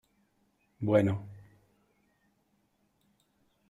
[0.79, 1.27] bueno...